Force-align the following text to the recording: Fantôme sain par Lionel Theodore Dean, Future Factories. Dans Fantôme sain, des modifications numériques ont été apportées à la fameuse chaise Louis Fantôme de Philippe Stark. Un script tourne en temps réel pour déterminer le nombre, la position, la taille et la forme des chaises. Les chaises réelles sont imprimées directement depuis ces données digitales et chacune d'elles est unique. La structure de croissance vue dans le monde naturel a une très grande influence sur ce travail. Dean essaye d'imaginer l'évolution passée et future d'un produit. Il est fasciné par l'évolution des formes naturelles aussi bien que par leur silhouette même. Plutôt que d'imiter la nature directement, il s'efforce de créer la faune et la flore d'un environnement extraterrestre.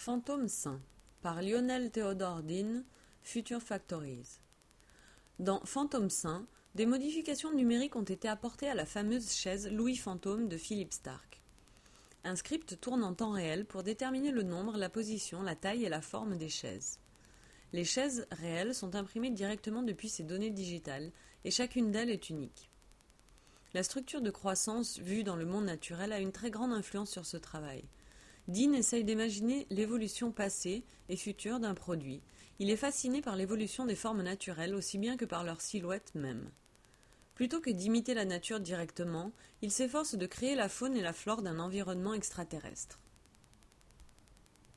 Fantôme 0.00 0.48
sain 0.48 0.80
par 1.20 1.42
Lionel 1.42 1.90
Theodore 1.90 2.42
Dean, 2.42 2.84
Future 3.22 3.60
Factories. 3.60 4.40
Dans 5.38 5.60
Fantôme 5.66 6.08
sain, 6.08 6.46
des 6.74 6.86
modifications 6.86 7.52
numériques 7.52 7.96
ont 7.96 8.02
été 8.02 8.26
apportées 8.26 8.70
à 8.70 8.74
la 8.74 8.86
fameuse 8.86 9.30
chaise 9.30 9.70
Louis 9.70 9.96
Fantôme 9.96 10.48
de 10.48 10.56
Philippe 10.56 10.94
Stark. 10.94 11.42
Un 12.24 12.34
script 12.34 12.80
tourne 12.80 13.04
en 13.04 13.12
temps 13.12 13.32
réel 13.32 13.66
pour 13.66 13.82
déterminer 13.82 14.30
le 14.30 14.42
nombre, 14.42 14.78
la 14.78 14.88
position, 14.88 15.42
la 15.42 15.54
taille 15.54 15.84
et 15.84 15.90
la 15.90 16.00
forme 16.00 16.38
des 16.38 16.48
chaises. 16.48 16.98
Les 17.74 17.84
chaises 17.84 18.26
réelles 18.30 18.74
sont 18.74 18.94
imprimées 18.94 19.28
directement 19.28 19.82
depuis 19.82 20.08
ces 20.08 20.22
données 20.22 20.48
digitales 20.48 21.12
et 21.44 21.50
chacune 21.50 21.90
d'elles 21.90 22.08
est 22.08 22.30
unique. 22.30 22.70
La 23.74 23.82
structure 23.82 24.22
de 24.22 24.30
croissance 24.30 24.98
vue 24.98 25.24
dans 25.24 25.36
le 25.36 25.44
monde 25.44 25.66
naturel 25.66 26.14
a 26.14 26.20
une 26.20 26.32
très 26.32 26.50
grande 26.50 26.72
influence 26.72 27.10
sur 27.10 27.26
ce 27.26 27.36
travail. 27.36 27.84
Dean 28.48 28.72
essaye 28.72 29.04
d'imaginer 29.04 29.66
l'évolution 29.70 30.32
passée 30.32 30.84
et 31.08 31.16
future 31.16 31.60
d'un 31.60 31.74
produit. 31.74 32.22
Il 32.58 32.70
est 32.70 32.76
fasciné 32.76 33.22
par 33.22 33.36
l'évolution 33.36 33.86
des 33.86 33.94
formes 33.94 34.22
naturelles 34.22 34.74
aussi 34.74 34.98
bien 34.98 35.16
que 35.16 35.24
par 35.24 35.44
leur 35.44 35.60
silhouette 35.60 36.12
même. 36.14 36.50
Plutôt 37.34 37.60
que 37.60 37.70
d'imiter 37.70 38.12
la 38.12 38.24
nature 38.24 38.60
directement, 38.60 39.32
il 39.62 39.70
s'efforce 39.70 40.14
de 40.14 40.26
créer 40.26 40.54
la 40.54 40.68
faune 40.68 40.96
et 40.96 41.00
la 41.00 41.12
flore 41.12 41.42
d'un 41.42 41.58
environnement 41.58 42.12
extraterrestre. 42.12 43.00